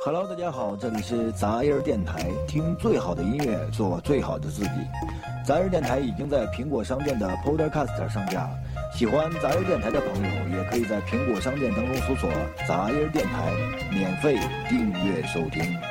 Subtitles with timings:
[0.00, 4.70] 哈喽大家好这里是杂音儿电台听最好的音乐做最好的自己。
[5.44, 8.50] 杂音儿电台已经在苹果商店的 podcast 上架了
[8.94, 12.30] 喜欢杂音儿电台的朋友也可以在苹果商店当中搜索
[12.66, 13.52] 杂音儿电台
[13.90, 14.38] 免费
[14.68, 15.87] 订阅收听。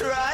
[0.00, 0.29] try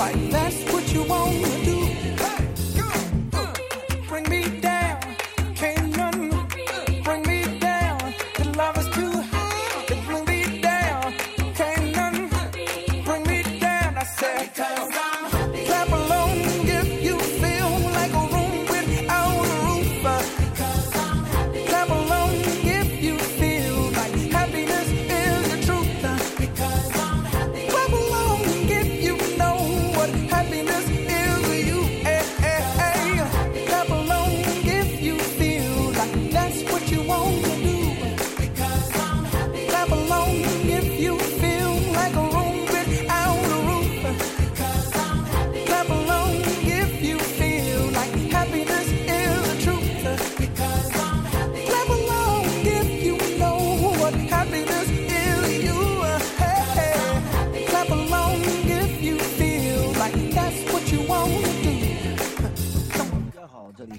[0.00, 0.39] fight back.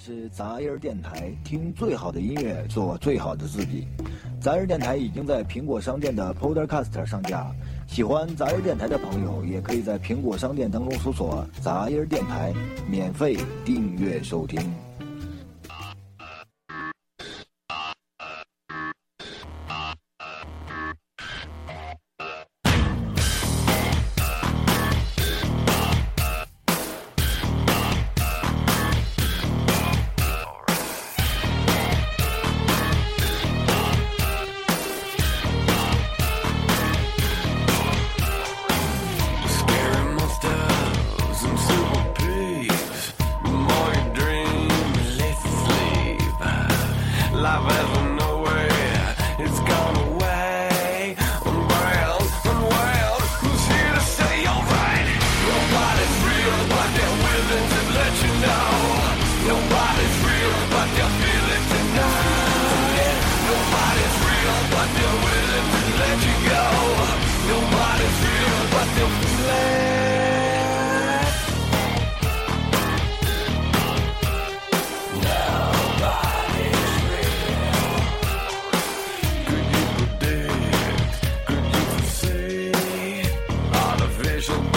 [0.04, 3.86] 是杂音电台，听最好的音乐，做最好的自己。
[4.42, 7.52] 杂音电台已经在苹果商店的 Podcast 上架，
[7.88, 12.52] 喜欢杂音电台的朋友，也可以在苹果商店当中搜索“杂音电台”，
[12.90, 14.60] 免费订阅收听。
[47.42, 48.01] Life
[84.42, 84.71] Artificial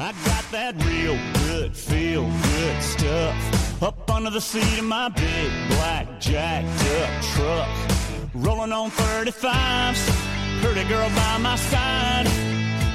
[0.00, 5.50] I got that real good, feel good stuff up under the seat of my big
[5.68, 6.66] black jacked
[7.02, 7.68] up truck.
[8.32, 10.00] Rolling on 35s,
[10.62, 12.24] pretty girl by my side.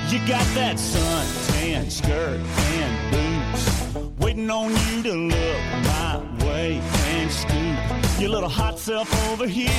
[0.10, 2.40] You got that suntan skirt
[2.80, 6.82] and boots, waiting on you to look my way
[7.14, 9.70] and scoop your little hot self over here.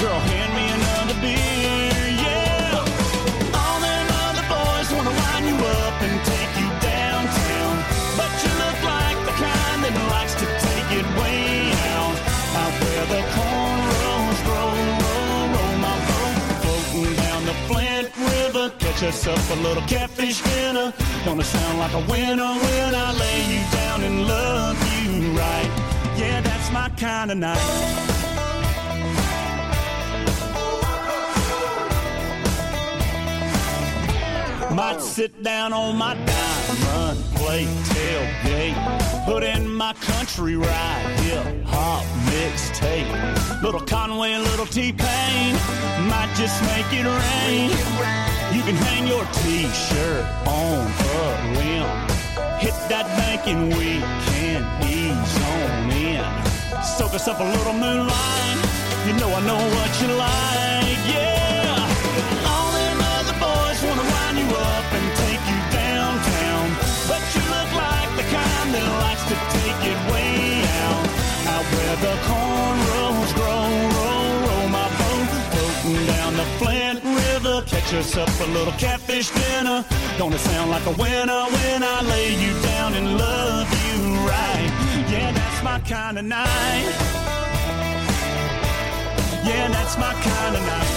[0.00, 2.25] Girl, hand me another beer,
[19.02, 20.90] Us up a little catfish dinner.
[21.26, 25.70] Gonna sound like a winner when I lay you down and love you right.
[26.16, 27.58] Yeah, that's my kind of night.
[34.72, 39.26] Might sit down on my diamond plate tailgate.
[39.26, 43.62] Put in my country ride, hip hop mixtape.
[43.62, 45.52] Little Conway, and little T Pain.
[46.08, 48.35] Might just make it rain.
[48.56, 51.24] You can hang your t shirt on a
[51.60, 51.92] limb.
[52.56, 54.00] Hit that bank and we
[54.32, 56.24] can ease on in.
[56.80, 58.58] Soak us up a little moonlight.
[59.04, 62.48] You know I know what you like, yeah.
[62.48, 66.66] All them other boys wanna line you up and take you downtown.
[67.12, 71.04] But you look like the kind that likes to take it way out.
[71.52, 73.68] Out where the cornrows grow,
[74.00, 75.28] roll, roll my boat.
[75.52, 77.15] Floating down the Flint
[77.88, 79.84] Catch up a little catfish dinner.
[80.18, 84.70] Gonna sound like a winner when I lay you down and love you right.
[85.08, 86.92] Yeah, that's my kind of night.
[89.44, 90.90] Yeah, that's my kind of night.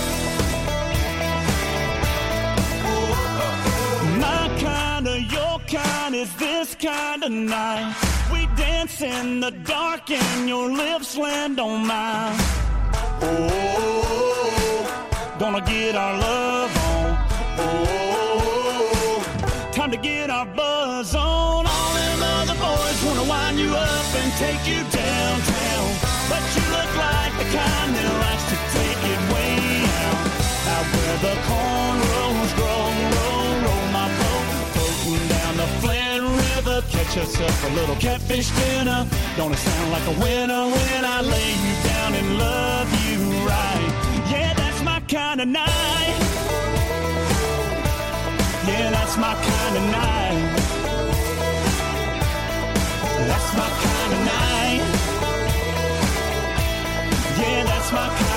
[4.20, 7.94] My kind of, your kind is this kind of night.
[8.34, 12.36] We dance in the dark and your lips land on mine.
[13.22, 13.76] Oh,
[15.38, 16.79] gonna get our love.
[17.62, 19.22] Oh,
[19.74, 21.66] time to get our buzz on.
[21.68, 25.88] All them other boys wanna wind you up and take you downtown.
[26.30, 30.20] But you look like the kind that likes to take it way out.
[30.74, 32.86] Out where the cornrows grow,
[33.18, 34.48] roll, roll my boat.
[34.74, 37.28] Floating down the Flint River, catch up
[37.70, 39.08] a little catfish dinner.
[39.36, 43.90] Gonna sound like a winner when I lay you down and love you right.
[44.32, 46.29] Yeah, that's my kind of night.
[49.10, 50.56] That's my kind of night.
[53.28, 54.84] That's my kind of night.
[57.40, 58.29] Yeah, that's my